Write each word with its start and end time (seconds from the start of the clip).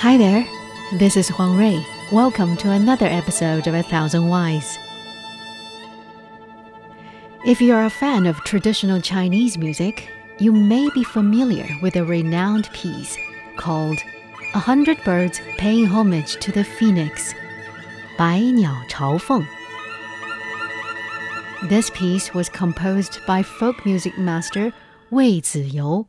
Hi 0.00 0.18
there, 0.18 0.46
this 0.98 1.16
is 1.16 1.30
Huang 1.30 1.56
Rei. 1.56 1.82
Welcome 2.12 2.54
to 2.58 2.70
another 2.70 3.06
episode 3.06 3.66
of 3.66 3.72
A 3.72 3.82
Thousand 3.82 4.28
Whys. 4.28 4.76
If 7.46 7.62
you 7.62 7.72
are 7.72 7.86
a 7.86 7.90
fan 7.90 8.26
of 8.26 8.44
traditional 8.44 9.00
Chinese 9.00 9.56
music, 9.56 10.10
you 10.38 10.52
may 10.52 10.86
be 10.90 11.02
familiar 11.02 11.66
with 11.80 11.96
a 11.96 12.04
renowned 12.04 12.70
piece 12.74 13.16
called 13.56 13.98
A 14.52 14.58
Hundred 14.58 15.02
Birds 15.02 15.40
Paying 15.56 15.86
Homage 15.86 16.36
to 16.40 16.52
the 16.52 16.62
Phoenix, 16.62 17.32
Bai 18.18 18.40
Niao 18.40 18.86
Chao 18.90 19.16
Feng. 19.16 19.48
This 21.70 21.88
piece 21.94 22.34
was 22.34 22.50
composed 22.50 23.24
by 23.26 23.42
folk 23.42 23.86
music 23.86 24.18
master 24.18 24.74
Wei 25.10 25.40
Ziyou 25.40 26.06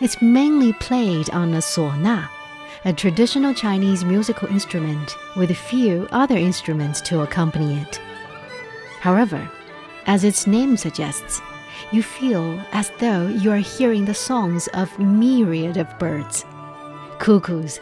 it's 0.00 0.22
mainly 0.22 0.72
played 0.72 1.28
on 1.28 1.52
a 1.52 1.58
suona, 1.58 2.26
a 2.86 2.92
traditional 2.92 3.52
Chinese 3.52 4.02
musical 4.02 4.48
instrument 4.48 5.14
with 5.36 5.50
a 5.50 5.54
few 5.54 6.08
other 6.10 6.38
instruments 6.38 7.02
to 7.02 7.20
accompany 7.20 7.78
it. 7.82 8.00
However, 9.00 9.46
as 10.06 10.24
its 10.24 10.46
name 10.46 10.78
suggests, 10.78 11.42
you 11.92 12.02
feel 12.02 12.58
as 12.72 12.90
though 12.98 13.26
you 13.28 13.52
are 13.52 13.58
hearing 13.58 14.06
the 14.06 14.14
songs 14.14 14.68
of 14.68 14.98
myriad 14.98 15.76
of 15.76 15.98
birds 15.98 16.46
cuckoos, 17.18 17.78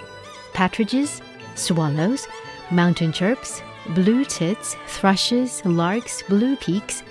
partridges, 0.54 1.22
swallows, 1.54 2.26
mountain 2.72 3.12
chirps, 3.12 3.62
blue 3.90 4.24
tits, 4.24 4.74
thrushes, 4.88 5.64
larks, 5.64 6.24
blue 6.24 6.56
peaks, 6.56 7.04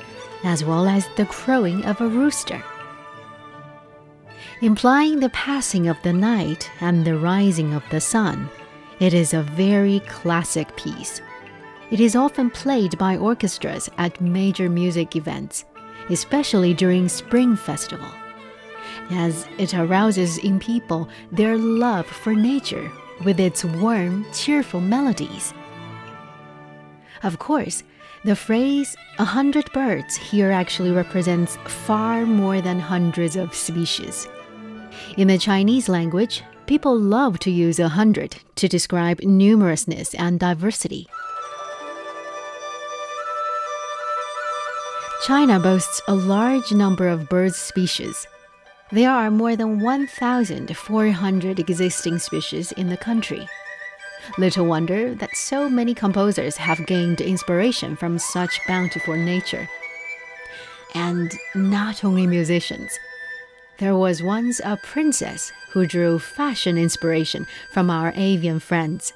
as 0.44 0.66
well 0.66 0.86
as 0.86 1.08
the 1.16 1.26
crowing 1.28 1.86
of 1.86 2.02
a 2.02 2.08
rooster 2.10 2.62
implying 4.62 5.20
the 5.20 5.30
passing 5.30 5.88
of 5.88 6.02
the 6.02 6.14
night 6.14 6.70
and 6.82 7.06
the 7.06 7.18
rising 7.18 7.74
of 7.74 7.84
the 7.90 8.02
sun. 8.02 8.50
It 9.00 9.14
is 9.14 9.34
a 9.34 9.44
very 9.44 10.00
classic 10.02 10.76
piece. 10.76 11.22
It 11.92 12.00
is 12.00 12.16
often 12.16 12.50
played 12.50 12.98
by 12.98 13.18
orchestras 13.18 13.90
at 13.98 14.20
major 14.20 14.70
music 14.70 15.16
events, 15.16 15.66
especially 16.10 16.74
during 16.74 17.08
Spring 17.08 17.56
Festival, 17.56 18.10
as 19.12 19.48
it 19.58 19.74
arouses 19.76 20.38
in 20.40 20.60
people 20.60 21.08
their 21.32 21.58
love 21.58 22.08
for 22.08 22.34
nature 22.34 22.92
with 23.24 23.40
its 23.40 23.64
warm, 23.64 24.26
cheerful 24.34 24.82
melodies. 24.82 25.54
Of 27.24 27.40
course, 27.40 27.84
the 28.26 28.36
phrase 28.36 28.96
a 29.20 29.26
hundred 29.26 29.72
birds 29.72 30.16
here 30.16 30.52
actually 30.52 30.92
represents 30.92 31.58
far 31.68 32.26
more 32.26 32.62
than 32.62 32.80
hundreds 32.80 33.36
of 33.36 33.56
species. 33.56 34.28
In 35.18 35.30
the 35.30 35.40
Chinese 35.40 35.90
language, 35.90 36.44
people 36.68 36.96
love 36.96 37.40
to 37.40 37.50
use 37.50 37.80
a 37.80 37.90
hundred 37.90 38.36
to 38.54 38.68
describe 38.68 39.20
numerousness 39.24 40.14
and 40.14 40.40
diversity. 40.40 41.08
China 45.26 45.60
boasts 45.60 46.04
a 46.08 46.14
large 46.14 46.72
number 46.72 47.08
of 47.08 47.30
bird 47.30 47.56
species. 47.56 48.28
There 48.92 49.10
are 49.10 49.32
more 49.32 49.56
than 49.56 49.80
1,400 49.80 51.60
existing 51.60 52.20
species 52.20 52.72
in 52.74 52.90
the 52.90 52.96
country. 52.96 53.50
Little 54.38 54.68
wonder 54.68 55.16
that 55.16 55.36
so 55.36 55.68
many 55.68 55.96
composers 55.96 56.58
have 56.58 56.86
gained 56.86 57.22
inspiration 57.22 57.96
from 57.96 58.20
such 58.20 58.60
bountiful 58.68 59.16
nature. 59.16 59.68
And 60.94 61.34
not 61.56 62.06
only 62.06 62.28
musicians. 62.28 63.00
There 63.80 63.96
was 63.96 64.24
once 64.24 64.60
a 64.64 64.78
princess 64.78 65.52
who 65.70 65.86
drew 65.86 66.18
fashion 66.18 66.80
inspiration 66.80 67.46
from 67.72 67.92
our 67.92 68.12
avian 68.16 68.60
friends. 68.60 69.14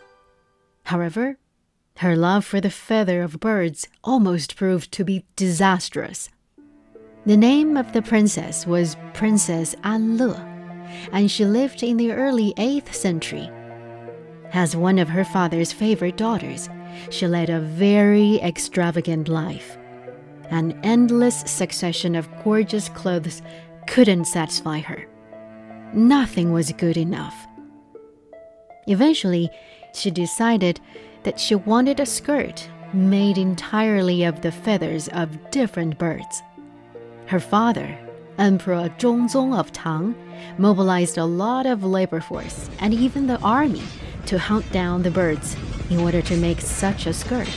However, 0.84 1.38
her 1.98 2.16
love 2.16 2.46
for 2.46 2.62
the 2.62 2.70
feather 2.70 3.24
of 3.24 3.40
birds 3.40 3.88
almost 4.04 4.56
proved 4.56 4.92
to 4.92 5.04
be 5.04 5.26
disastrous. 5.36 6.30
The 7.26 7.38
name 7.38 7.76
of 7.76 7.92
the 7.94 8.04
princess 8.04 8.68
was 8.68 8.98
Princess 9.14 9.76
An 9.84 10.18
Le, 10.18 10.36
and 11.12 11.32
she 11.32 11.44
lived 11.44 11.82
in 11.82 11.98
the 11.98 12.12
early 12.12 12.54
8th 12.58 12.94
century. 12.94 13.50
As 14.54 14.76
one 14.76 15.00
of 15.00 15.10
her 15.10 15.26
father's 15.26 15.72
favorite 15.72 16.18
daughters, 16.18 16.70
she 17.10 17.26
led 17.26 17.50
a 17.50 17.60
very 17.60 18.36
extravagant 18.42 19.28
life. 19.28 19.78
An 20.52 20.80
endless 20.84 21.40
succession 21.42 22.14
of 22.16 22.30
gorgeous 22.44 22.90
clothes 22.90 23.42
couldn't 23.88 24.26
satisfy 24.26 24.80
her. 24.80 25.08
Nothing 25.94 26.52
was 26.52 26.72
good 26.74 26.98
enough. 26.98 27.36
Eventually, 28.88 29.50
she 29.94 30.12
decided 30.12 30.80
that 31.24 31.40
she 31.40 31.56
wanted 31.56 32.00
a 32.00 32.06
skirt 32.06 32.68
made 32.94 33.38
entirely 33.38 34.24
of 34.24 34.42
the 34.42 34.52
feathers 34.52 35.08
of 35.10 35.52
different 35.52 35.98
birds. 35.98 36.42
Her 37.28 37.40
father, 37.40 37.98
Emperor 38.38 38.90
Zhongzong 38.98 39.58
of 39.58 39.72
Tang, 39.72 40.16
mobilized 40.58 41.18
a 41.18 41.26
lot 41.26 41.66
of 41.66 41.84
labor 41.84 42.22
force 42.22 42.70
and 42.80 42.94
even 42.94 43.28
the 43.28 43.40
army 43.40 43.84
to 44.26 44.38
hunt 44.38 44.70
down 44.72 45.04
the 45.04 45.12
birds 45.12 45.56
in 45.90 46.00
order 46.00 46.22
to 46.22 46.38
make 46.38 46.62
such 46.62 47.06
a 47.06 47.14
skirt. 47.14 47.50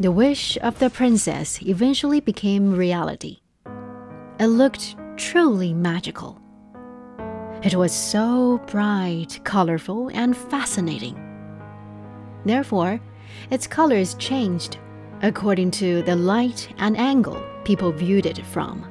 The 0.00 0.10
wish 0.10 0.56
of 0.62 0.78
the 0.78 0.88
princess 0.88 1.60
eventually 1.60 2.20
became 2.20 2.72
reality. 2.72 3.40
It 4.38 4.46
looked 4.46 4.96
truly 5.18 5.74
magical. 5.74 6.40
It 7.62 7.74
was 7.74 7.92
so 7.92 8.62
bright, 8.66 9.38
colorful, 9.44 10.08
and 10.14 10.34
fascinating. 10.34 11.20
Therefore, 12.46 12.98
its 13.50 13.66
colors 13.66 14.14
changed 14.14 14.78
according 15.20 15.72
to 15.72 16.00
the 16.04 16.16
light 16.16 16.72
and 16.78 16.96
angle 16.96 17.44
people 17.64 17.92
viewed 17.92 18.24
it 18.24 18.38
from. 18.46 18.86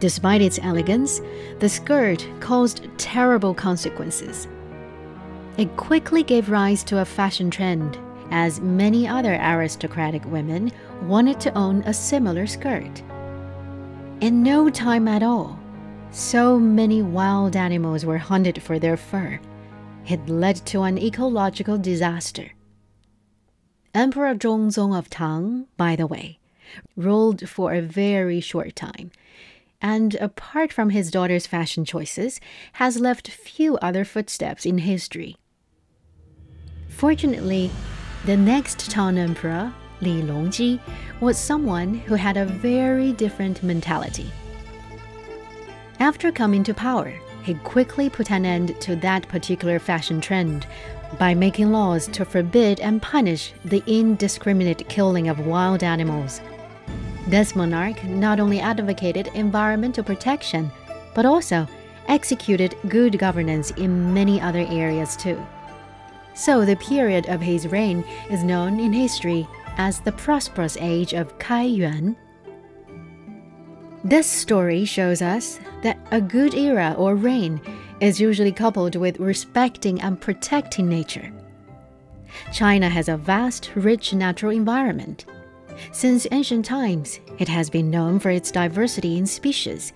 Despite 0.00 0.40
its 0.40 0.58
elegance, 0.62 1.20
the 1.58 1.68
skirt 1.68 2.26
caused 2.40 2.88
terrible 2.96 3.52
consequences. 3.52 4.48
It 5.58 5.76
quickly 5.76 6.22
gave 6.22 6.48
rise 6.48 6.82
to 6.84 7.00
a 7.00 7.04
fashion 7.04 7.50
trend 7.50 7.98
as 8.30 8.60
many 8.60 9.06
other 9.06 9.34
aristocratic 9.34 10.24
women 10.26 10.72
wanted 11.02 11.40
to 11.40 11.56
own 11.56 11.82
a 11.82 11.94
similar 11.94 12.46
skirt. 12.46 13.02
In 14.20 14.42
no 14.42 14.70
time 14.70 15.08
at 15.08 15.22
all, 15.22 15.58
so 16.10 16.58
many 16.58 17.02
wild 17.02 17.56
animals 17.56 18.06
were 18.06 18.18
hunted 18.18 18.62
for 18.62 18.78
their 18.78 18.96
fur. 18.96 19.40
It 20.06 20.28
led 20.28 20.56
to 20.66 20.82
an 20.82 20.98
ecological 20.98 21.78
disaster. 21.78 22.52
Emperor 23.92 24.34
Zhongzong 24.34 24.96
of 24.96 25.10
Tang, 25.10 25.66
by 25.76 25.96
the 25.96 26.06
way, 26.06 26.38
ruled 26.96 27.48
for 27.48 27.72
a 27.74 27.82
very 27.82 28.40
short 28.40 28.74
time, 28.74 29.10
and 29.80 30.14
apart 30.16 30.72
from 30.72 30.90
his 30.90 31.10
daughter's 31.10 31.46
fashion 31.46 31.84
choices, 31.84 32.40
has 32.74 32.98
left 32.98 33.28
few 33.28 33.76
other 33.78 34.04
footsteps 34.04 34.64
in 34.64 34.78
history. 34.78 35.36
Fortunately, 36.88 37.70
the 38.26 38.36
next 38.36 38.90
Tang 38.90 39.18
emperor, 39.18 39.72
Li 40.00 40.22
Longji, 40.22 40.80
was 41.20 41.38
someone 41.38 41.92
who 41.92 42.14
had 42.14 42.36
a 42.38 42.46
very 42.46 43.12
different 43.12 43.62
mentality. 43.62 44.30
After 46.00 46.32
coming 46.32 46.64
to 46.64 46.72
power, 46.72 47.12
he 47.42 47.54
quickly 47.54 48.08
put 48.08 48.30
an 48.30 48.46
end 48.46 48.80
to 48.80 48.96
that 48.96 49.28
particular 49.28 49.78
fashion 49.78 50.22
trend 50.22 50.66
by 51.18 51.34
making 51.34 51.70
laws 51.70 52.06
to 52.08 52.24
forbid 52.24 52.80
and 52.80 53.02
punish 53.02 53.52
the 53.64 53.82
indiscriminate 53.86 54.88
killing 54.88 55.28
of 55.28 55.46
wild 55.46 55.82
animals. 55.82 56.40
This 57.28 57.54
monarch 57.54 58.02
not 58.04 58.40
only 58.40 58.58
advocated 58.58 59.28
environmental 59.34 60.02
protection, 60.02 60.70
but 61.14 61.26
also 61.26 61.68
executed 62.08 62.74
good 62.88 63.18
governance 63.18 63.70
in 63.72 64.14
many 64.14 64.40
other 64.40 64.66
areas 64.70 65.14
too. 65.14 65.40
So 66.34 66.64
the 66.64 66.76
period 66.76 67.28
of 67.28 67.40
his 67.40 67.68
reign 67.68 68.04
is 68.28 68.42
known 68.42 68.80
in 68.80 68.92
history 68.92 69.46
as 69.76 70.00
the 70.00 70.12
prosperous 70.12 70.76
age 70.80 71.14
of 71.14 71.38
Kai 71.38 71.62
Yuan. 71.62 72.16
This 74.02 74.26
story 74.26 74.84
shows 74.84 75.22
us 75.22 75.60
that 75.82 75.98
a 76.10 76.20
good 76.20 76.54
era 76.54 76.94
or 76.98 77.14
reign 77.14 77.60
is 78.00 78.20
usually 78.20 78.52
coupled 78.52 78.96
with 78.96 79.20
respecting 79.20 80.00
and 80.00 80.20
protecting 80.20 80.88
nature. 80.88 81.32
China 82.52 82.88
has 82.88 83.08
a 83.08 83.16
vast, 83.16 83.70
rich 83.76 84.12
natural 84.12 84.50
environment. 84.50 85.24
Since 85.92 86.26
ancient 86.32 86.64
times, 86.64 87.20
it 87.38 87.48
has 87.48 87.70
been 87.70 87.90
known 87.90 88.18
for 88.18 88.30
its 88.30 88.50
diversity 88.50 89.16
in 89.18 89.26
species. 89.26 89.92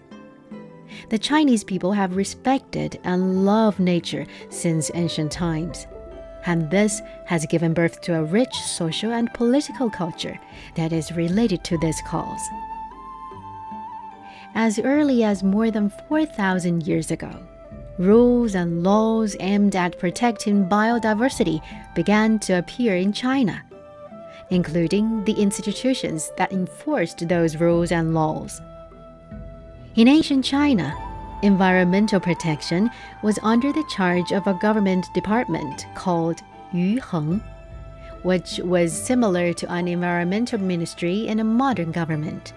The 1.11 1.19
Chinese 1.19 1.65
people 1.65 1.93
have 1.93 2.17
respected 2.17 2.99
and 3.05 3.45
loved 3.45 3.81
nature 3.81 4.27
since 4.51 4.91
ancient 4.95 5.33
times 5.33 5.87
and 6.49 6.71
this 6.71 7.03
has 7.27 7.45
given 7.45 7.75
birth 7.75 8.01
to 8.01 8.15
a 8.15 8.25
rich 8.25 8.55
social 8.55 9.13
and 9.13 9.33
political 9.35 9.91
culture 9.91 10.41
that 10.77 10.95
is 10.95 11.13
related 11.13 11.63
to 11.63 11.77
this 11.79 12.01
cause. 12.09 12.41
as 14.55 14.79
early 14.79 15.23
as 15.23 15.43
more 15.43 15.71
than 15.71 15.93
4,000 16.09 16.87
years 16.87 17.11
ago. 17.13 17.31
Rules 17.99 18.55
and 18.55 18.83
laws 18.83 19.37
aimed 19.41 19.77
at 19.77 19.99
protecting 19.99 20.67
biodiversity 20.67 21.61
began 21.95 22.39
to 22.41 22.59
appear 22.59 22.97
in 22.97 23.13
China, 23.13 23.63
including 24.51 25.23
the 25.25 25.35
institutions 25.35 26.33
that 26.39 26.51
enforced 26.51 27.29
those 27.29 27.61
rules 27.61 27.93
and 27.93 28.15
laws. 28.15 28.61
In 29.95 30.09
ancient 30.09 30.45
China, 30.45 30.95
environmental 31.43 32.21
protection 32.21 32.91
was 33.23 33.39
under 33.43 33.73
the 33.73 33.85
charge 33.85 34.33
of 34.33 34.47
a 34.47 34.55
government 34.55 35.07
department 35.15 35.87
called 35.95 36.41
Yu 36.73 37.01
Heng, 37.01 37.43
which 38.23 38.59
was 38.65 38.93
similar 38.93 39.53
to 39.53 39.73
an 39.73 39.89
environmental 39.89 40.59
ministry 40.59 41.27
in 41.29 41.41
a 41.41 41.45
modern 41.45 41.93
government. 41.93 42.53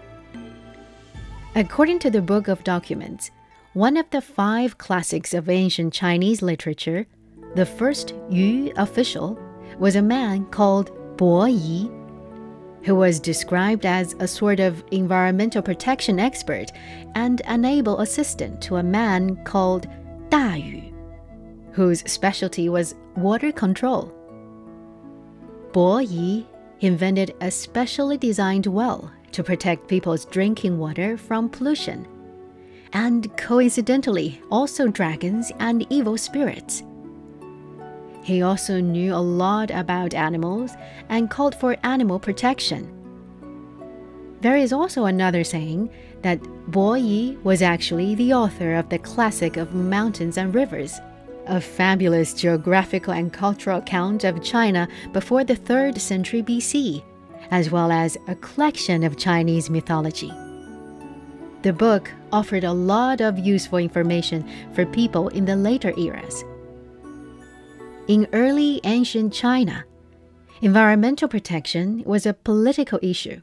According 1.56 2.00
to 2.00 2.10
the 2.10 2.22
Book 2.22 2.48
of 2.48 2.64
Documents, 2.64 3.30
one 3.74 3.98
of 3.98 4.10
the 4.10 4.22
five 4.22 4.78
classics 4.78 5.34
of 5.34 5.50
ancient 5.50 5.94
Chinese 5.94 6.42
literature, 6.42 7.06
the 7.56 7.66
first 7.66 8.14
Yu 8.30 8.72
official 8.76 9.40
was 9.78 9.96
a 9.96 10.02
man 10.02 10.46
called 10.46 10.92
Bo 11.18 11.46
Yi, 11.46 11.90
who 12.84 12.96
was 12.96 13.20
described 13.20 13.86
as 13.86 14.16
a 14.20 14.28
sort 14.28 14.60
of 14.60 14.84
environmental 14.92 15.62
protection 15.62 16.20
expert 16.20 16.72
and 17.16 17.42
an 17.46 17.66
able 17.66 18.00
assistant 18.00 18.62
to 18.62 18.78
a 18.78 18.84
man 18.84 19.44
called 19.44 19.88
Da 20.30 20.56
Yu, 20.56 20.94
whose 21.72 22.00
specialty 22.12 22.70
was 22.70 22.96
water 23.16 23.52
control. 23.52 24.14
Bo 25.74 26.00
Yi 26.00 26.48
invented 26.80 27.36
a 27.42 27.52
specially 27.52 28.18
designed 28.18 28.66
well 28.66 29.12
to 29.32 29.44
protect 29.44 29.88
people's 29.88 30.26
drinking 30.26 30.78
water 30.78 31.18
from 31.18 31.50
pollution, 31.50 32.08
and 32.94 33.36
coincidentally, 33.38 34.42
also 34.52 34.88
dragons 34.88 35.52
and 35.60 35.86
evil 35.90 36.18
spirits. 36.18 36.84
He 38.24 38.42
also 38.42 38.80
knew 38.80 39.14
a 39.14 39.18
lot 39.18 39.72
about 39.72 40.14
animals 40.14 40.72
and 41.10 41.30
called 41.30 41.56
for 41.56 41.76
animal 41.84 42.20
protection. 42.20 42.98
There 44.42 44.56
is 44.56 44.74
also 44.74 45.06
another 45.06 45.44
saying 45.44 45.90
that 46.22 46.42
Bo 46.72 46.96
Yi 46.96 47.38
was 47.44 47.62
actually 47.62 48.16
the 48.16 48.34
author 48.34 48.76
of 48.76 48.90
the 48.90 49.00
classic 49.00 49.58
of 49.58 49.74
mountains 49.74 50.38
and 50.38 50.54
rivers, 50.54 51.00
a 51.48 51.60
fabulous 51.60 52.34
geographical 52.34 53.14
and 53.14 53.34
cultural 53.34 53.80
account 53.80 54.24
of 54.24 54.44
China 54.44 54.88
before 55.14 55.44
the 55.44 55.56
3rd 55.56 56.00
century 56.00 56.44
BC, 56.44 57.04
as 57.50 57.72
well 57.72 57.92
as 57.92 58.18
a 58.28 58.36
collection 58.36 59.04
of 59.04 59.18
Chinese 59.18 59.70
mythology. 59.70 60.32
The 61.64 61.74
book 61.74 62.10
offered 62.32 62.64
a 62.64 62.72
lot 62.72 63.22
of 63.22 63.38
useful 63.38 63.78
information 63.78 64.48
for 64.74 64.86
people 64.86 65.28
in 65.30 65.46
the 65.46 65.56
later 65.56 65.94
eras 65.98 66.44
in 68.08 68.28
early 68.34 68.82
ancient 68.84 69.34
China, 69.34 69.86
environmental 70.62 71.28
protection 71.28 72.04
was 72.06 72.26
a 72.26 72.34
political 72.34 73.00
issue. 73.02 73.42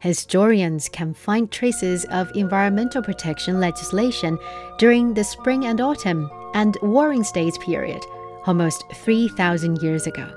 Historians 0.00 0.88
can 0.88 1.14
find 1.14 1.50
traces 1.50 2.04
of 2.06 2.30
environmental 2.36 3.02
protection 3.02 3.58
legislation 3.60 4.38
during 4.78 5.14
the 5.14 5.24
Spring 5.24 5.64
and 5.64 5.80
Autumn 5.80 6.30
and 6.54 6.76
Warring 6.82 7.24
States 7.24 7.56
period, 7.58 8.02
almost 8.46 8.84
3,000 8.92 9.82
years 9.82 10.06
ago. 10.06 10.28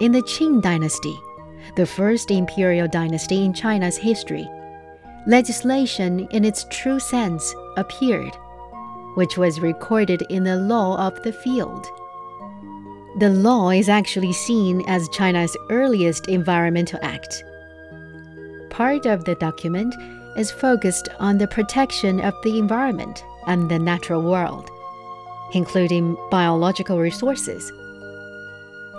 In 0.00 0.12
the 0.12 0.22
Qin 0.22 0.60
dynasty, 0.60 1.18
the 1.76 1.86
first 1.86 2.30
imperial 2.30 2.88
dynasty 2.88 3.44
in 3.44 3.52
China's 3.52 3.96
history, 3.96 4.48
legislation 5.26 6.28
in 6.30 6.44
its 6.44 6.66
true 6.70 7.00
sense 7.00 7.54
appeared 7.76 8.36
which 9.14 9.36
was 9.36 9.60
recorded 9.60 10.22
in 10.30 10.44
the 10.44 10.56
Law 10.56 10.98
of 10.98 11.22
the 11.22 11.32
Field. 11.32 11.86
The 13.18 13.30
law 13.30 13.70
is 13.70 13.88
actually 13.88 14.32
seen 14.32 14.84
as 14.86 15.08
China's 15.08 15.56
earliest 15.70 16.28
environmental 16.28 17.00
act. 17.02 17.42
Part 18.70 19.06
of 19.06 19.24
the 19.24 19.34
document 19.34 19.94
is 20.36 20.52
focused 20.52 21.08
on 21.18 21.38
the 21.38 21.48
protection 21.48 22.20
of 22.20 22.34
the 22.44 22.58
environment 22.58 23.24
and 23.46 23.68
the 23.68 23.78
natural 23.78 24.22
world, 24.22 24.70
including 25.52 26.16
biological 26.30 27.00
resources. 27.00 27.72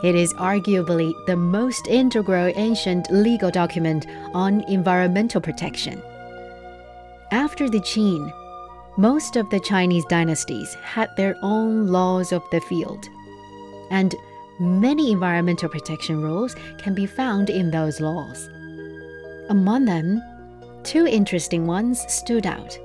It 0.03 0.15
is 0.15 0.33
arguably 0.33 1.13
the 1.27 1.37
most 1.37 1.87
integral 1.87 2.51
ancient 2.55 3.09
legal 3.11 3.51
document 3.51 4.05
on 4.33 4.61
environmental 4.61 5.39
protection. 5.39 6.01
After 7.31 7.69
the 7.69 7.79
Qin, 7.79 8.33
most 8.99 9.37
of 9.37 9.49
the 9.49 9.61
Chinese 9.61 10.03
dynasties 10.09 10.73
had 10.83 11.09
their 11.15 11.37
own 11.41 11.87
laws 11.87 12.33
of 12.33 12.43
the 12.51 12.59
field, 12.59 13.07
and 13.91 14.13
many 14.59 15.13
environmental 15.13 15.69
protection 15.69 16.21
rules 16.21 16.53
can 16.79 16.93
be 16.93 17.05
found 17.05 17.49
in 17.49 17.71
those 17.71 18.01
laws. 18.01 18.49
Among 19.47 19.85
them, 19.85 20.21
two 20.83 21.07
interesting 21.07 21.65
ones 21.65 22.01
stood 22.13 22.45
out. 22.45 22.77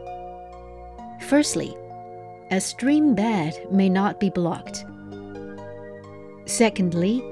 Firstly, 1.26 1.76
a 2.52 2.60
stream 2.60 3.16
bed 3.16 3.66
may 3.72 3.88
not 3.88 4.20
be 4.20 4.30
blocked. 4.30 4.84
Secondly, 6.46 7.24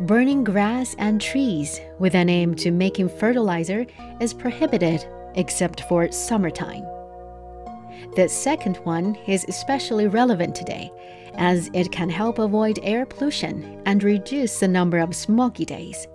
burning 0.00 0.44
grass 0.44 0.94
and 0.98 1.18
trees 1.18 1.80
with 1.98 2.14
an 2.14 2.28
aim 2.28 2.56
to 2.56 2.72
making 2.72 3.08
fertilizer 3.08 3.86
is 4.20 4.34
prohibited 4.34 5.02
except 5.34 5.84
for 5.88 6.12
summertime. 6.12 6.84
The 8.14 8.28
second 8.28 8.76
one 8.78 9.16
is 9.26 9.44
especially 9.48 10.06
relevant 10.06 10.54
today, 10.54 10.90
as 11.34 11.70
it 11.72 11.90
can 11.90 12.10
help 12.10 12.38
avoid 12.38 12.78
air 12.82 13.06
pollution 13.06 13.80
and 13.86 14.02
reduce 14.02 14.60
the 14.60 14.68
number 14.68 14.98
of 14.98 15.14
smoky 15.14 15.64
days. 15.64 16.06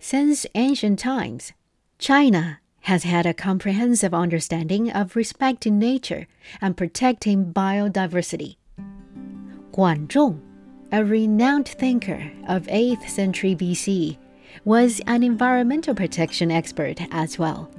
Since 0.00 0.46
ancient 0.54 0.98
times, 0.98 1.52
China 1.98 2.60
has 2.80 3.02
had 3.02 3.26
a 3.26 3.34
comprehensive 3.34 4.14
understanding 4.14 4.90
of 4.90 5.16
respecting 5.16 5.78
nature 5.78 6.26
and 6.60 6.76
protecting 6.76 7.52
biodiversity. 7.52 8.56
Guanzhong, 9.72 10.40
a 10.92 11.04
renowned 11.04 11.68
thinker 11.68 12.30
of 12.48 12.66
8th 12.68 13.08
century 13.08 13.54
BC, 13.54 14.16
was 14.64 15.00
an 15.06 15.22
environmental 15.22 15.94
protection 15.94 16.50
expert 16.50 17.00
as 17.10 17.38
well. 17.38 17.70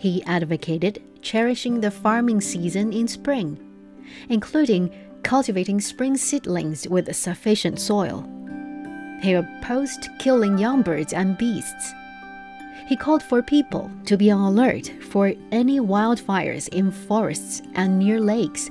He 0.00 0.22
advocated 0.24 1.02
cherishing 1.20 1.82
the 1.82 1.90
farming 1.90 2.40
season 2.40 2.90
in 2.90 3.06
spring, 3.06 3.58
including 4.30 4.90
cultivating 5.22 5.78
spring 5.78 6.16
seedlings 6.16 6.88
with 6.88 7.14
sufficient 7.14 7.78
soil. 7.78 8.26
He 9.20 9.34
opposed 9.34 10.08
killing 10.18 10.56
young 10.56 10.80
birds 10.80 11.12
and 11.12 11.36
beasts. 11.36 11.92
He 12.88 12.96
called 12.96 13.22
for 13.22 13.42
people 13.42 13.90
to 14.06 14.16
be 14.16 14.30
on 14.30 14.40
alert 14.40 14.90
for 15.10 15.34
any 15.52 15.80
wildfires 15.80 16.68
in 16.68 16.90
forests 16.90 17.60
and 17.74 17.98
near 17.98 18.18
lakes 18.20 18.70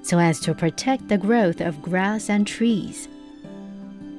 so 0.00 0.18
as 0.18 0.40
to 0.40 0.54
protect 0.54 1.06
the 1.06 1.18
growth 1.18 1.60
of 1.60 1.82
grass 1.82 2.30
and 2.30 2.46
trees. 2.46 3.08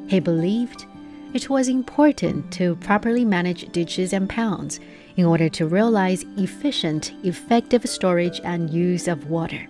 He 0.05 0.19
believed 0.19 0.85
it 1.33 1.49
was 1.49 1.67
important 1.67 2.53
to 2.53 2.75
properly 2.75 3.25
manage 3.25 3.71
ditches 3.71 4.13
and 4.13 4.29
ponds 4.29 4.79
in 5.15 5.25
order 5.25 5.49
to 5.49 5.67
realize 5.67 6.25
efficient, 6.37 7.13
effective 7.23 7.87
storage 7.87 8.39
and 8.43 8.69
use 8.69 9.07
of 9.07 9.29
water. 9.29 9.67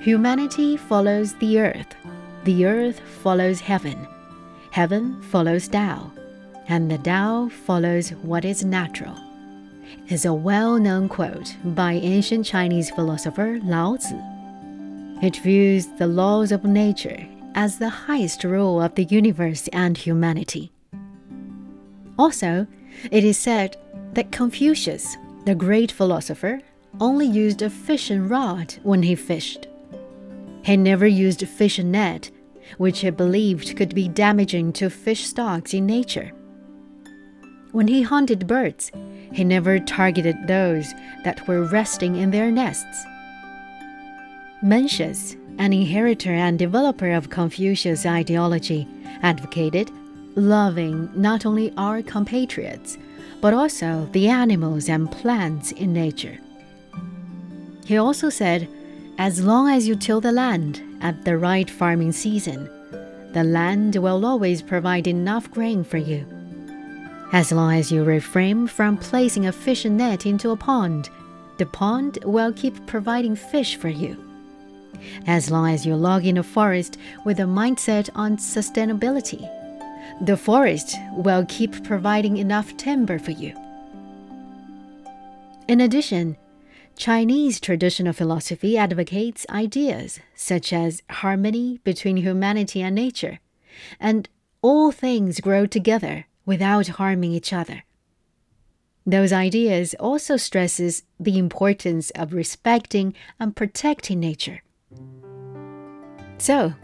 Humanity 0.00 0.76
follows 0.76 1.34
the 1.34 1.60
earth, 1.60 1.94
the 2.44 2.66
earth 2.66 3.00
follows 3.00 3.60
heaven, 3.60 4.06
heaven 4.72 5.22
follows 5.22 5.68
Tao, 5.68 6.10
and 6.68 6.90
the 6.90 6.98
Tao 6.98 7.48
follows 7.48 8.10
what 8.22 8.44
is 8.44 8.64
natural. 8.64 9.16
Is 10.08 10.24
a 10.24 10.32
well 10.34 10.78
known 10.78 11.08
quote 11.08 11.54
by 11.64 11.92
ancient 11.92 12.46
Chinese 12.46 12.90
philosopher 12.90 13.60
Lao 13.62 13.96
Tzu. 13.96 14.18
It 15.22 15.36
views 15.36 15.86
the 15.98 16.06
laws 16.06 16.50
of 16.50 16.64
nature 16.64 17.28
as 17.54 17.78
the 17.78 17.88
highest 17.88 18.42
rule 18.42 18.80
of 18.80 18.94
the 18.94 19.04
universe 19.04 19.68
and 19.68 19.96
humanity. 19.96 20.72
Also, 22.18 22.66
it 23.10 23.24
is 23.24 23.38
said 23.38 23.76
that 24.14 24.32
Confucius, 24.32 25.16
the 25.44 25.54
great 25.54 25.90
philosopher, 25.90 26.60
only 27.00 27.26
used 27.26 27.62
a 27.62 27.70
fishing 27.70 28.28
rod 28.28 28.74
when 28.82 29.02
he 29.02 29.14
fished. 29.14 29.66
He 30.62 30.76
never 30.76 31.06
used 31.06 31.42
a 31.42 31.46
fishing 31.46 31.90
net, 31.90 32.30
which 32.78 33.00
he 33.00 33.10
believed 33.10 33.76
could 33.76 33.94
be 33.94 34.08
damaging 34.08 34.72
to 34.74 34.90
fish 34.90 35.24
stocks 35.24 35.74
in 35.74 35.86
nature. 35.86 36.32
When 37.72 37.88
he 37.88 38.02
hunted 38.02 38.46
birds, 38.46 38.92
he 39.32 39.44
never 39.44 39.78
targeted 39.78 40.46
those 40.46 40.92
that 41.24 41.46
were 41.48 41.64
resting 41.64 42.16
in 42.16 42.30
their 42.30 42.50
nests. 42.50 43.04
Mencius, 44.62 45.36
an 45.58 45.72
inheritor 45.72 46.32
and 46.32 46.58
developer 46.58 47.10
of 47.10 47.30
Confucius' 47.30 48.06
ideology, 48.06 48.86
advocated 49.22 49.90
loving 50.34 51.10
not 51.14 51.44
only 51.46 51.72
our 51.76 52.02
compatriots, 52.02 52.98
but 53.40 53.52
also 53.52 54.08
the 54.12 54.28
animals 54.28 54.88
and 54.88 55.10
plants 55.10 55.72
in 55.72 55.92
nature. 55.92 56.38
He 57.84 57.96
also 57.96 58.30
said, 58.30 58.68
as 59.18 59.42
long 59.42 59.68
as 59.68 59.86
you 59.86 59.96
till 59.96 60.20
the 60.20 60.32
land 60.32 60.80
at 61.00 61.24
the 61.24 61.36
right 61.36 61.68
farming 61.68 62.12
season, 62.12 62.68
the 63.32 63.44
land 63.44 63.96
will 63.96 64.24
always 64.24 64.62
provide 64.62 65.06
enough 65.06 65.50
grain 65.50 65.84
for 65.84 65.98
you. 65.98 66.26
As 67.32 67.50
long 67.50 67.72
as 67.74 67.90
you 67.90 68.04
refrain 68.04 68.66
from 68.66 68.96
placing 68.96 69.46
a 69.46 69.52
fishing 69.52 69.96
net 69.96 70.26
into 70.26 70.50
a 70.50 70.56
pond, 70.56 71.08
the 71.58 71.66
pond 71.66 72.18
will 72.24 72.52
keep 72.52 72.86
providing 72.86 73.34
fish 73.34 73.76
for 73.76 73.88
you. 73.88 74.16
As 75.26 75.50
long 75.50 75.68
as 75.68 75.84
you 75.84 75.96
log 75.96 76.26
in 76.26 76.38
a 76.38 76.42
forest 76.42 76.98
with 77.24 77.40
a 77.40 77.44
mindset 77.44 78.10
on 78.14 78.36
sustainability, 78.36 79.48
the 80.20 80.36
forest 80.36 80.96
will 81.12 81.44
keep 81.48 81.82
providing 81.84 82.36
enough 82.36 82.76
timber 82.76 83.18
for 83.18 83.30
you. 83.30 83.54
In 85.68 85.80
addition, 85.80 86.36
Chinese 86.96 87.60
traditional 87.60 88.12
philosophy 88.12 88.76
advocates 88.76 89.46
ideas 89.48 90.20
such 90.34 90.72
as 90.72 91.02
harmony 91.08 91.78
between 91.84 92.18
humanity 92.18 92.82
and 92.82 92.94
nature, 92.94 93.40
and 93.98 94.28
all 94.60 94.92
things 94.92 95.40
grow 95.40 95.66
together 95.66 96.26
without 96.44 96.88
harming 96.88 97.32
each 97.32 97.52
other. 97.52 97.84
Those 99.04 99.32
ideas 99.32 99.94
also 99.98 100.36
stresses 100.36 101.02
the 101.18 101.38
importance 101.38 102.10
of 102.10 102.32
respecting 102.32 103.14
and 103.40 103.56
protecting 103.56 104.20
nature. 104.20 104.62
So, 106.38 106.74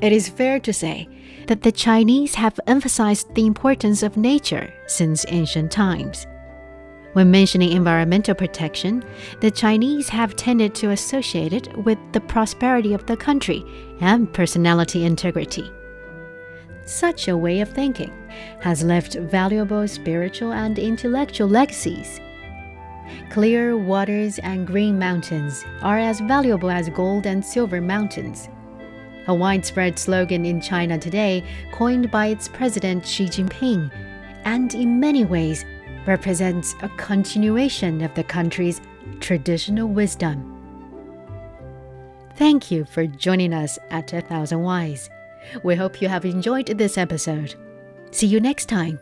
it 0.00 0.12
is 0.12 0.28
fair 0.28 0.60
to 0.60 0.72
say 0.72 1.08
that 1.46 1.62
the 1.62 1.72
Chinese 1.72 2.34
have 2.34 2.58
emphasized 2.66 3.34
the 3.34 3.46
importance 3.46 4.02
of 4.02 4.16
nature 4.16 4.72
since 4.86 5.24
ancient 5.28 5.70
times. 5.70 6.26
When 7.12 7.30
mentioning 7.30 7.72
environmental 7.72 8.34
protection, 8.34 9.02
the 9.40 9.50
Chinese 9.50 10.08
have 10.10 10.36
tended 10.36 10.74
to 10.74 10.90
associate 10.90 11.52
it 11.52 11.74
with 11.78 11.98
the 12.12 12.20
prosperity 12.20 12.92
of 12.92 13.06
the 13.06 13.16
country 13.16 13.64
and 14.00 14.32
personality 14.32 15.04
integrity. 15.04 15.70
Such 16.84 17.28
a 17.28 17.36
way 17.36 17.60
of 17.60 17.70
thinking 17.70 18.12
has 18.60 18.84
left 18.84 19.14
valuable 19.14 19.88
spiritual 19.88 20.52
and 20.52 20.78
intellectual 20.78 21.48
legacies. 21.48 22.20
Clear 23.30 23.76
waters 23.76 24.38
and 24.40 24.66
green 24.66 24.98
mountains 24.98 25.64
are 25.82 25.98
as 25.98 26.20
valuable 26.20 26.70
as 26.70 26.88
gold 26.90 27.26
and 27.26 27.44
silver 27.44 27.80
mountains. 27.80 28.48
A 29.28 29.34
widespread 29.34 29.98
slogan 29.98 30.46
in 30.46 30.60
China 30.60 30.98
today, 30.98 31.42
coined 31.72 32.10
by 32.10 32.26
its 32.26 32.48
president 32.48 33.06
Xi 33.06 33.26
Jinping, 33.26 33.90
and 34.44 34.74
in 34.74 35.00
many 35.00 35.24
ways 35.24 35.64
represents 36.06 36.74
a 36.82 36.88
continuation 36.90 38.02
of 38.02 38.14
the 38.14 38.22
country's 38.22 38.80
traditional 39.20 39.88
wisdom. 39.88 40.52
Thank 42.36 42.70
you 42.70 42.84
for 42.84 43.06
joining 43.06 43.52
us 43.52 43.78
at 43.90 44.12
A 44.12 44.20
Thousand 44.20 44.62
Whys. 44.62 45.10
We 45.62 45.74
hope 45.74 46.02
you 46.02 46.08
have 46.08 46.24
enjoyed 46.24 46.66
this 46.66 46.98
episode. 46.98 47.54
See 48.10 48.26
you 48.26 48.40
next 48.40 48.66
time. 48.66 49.00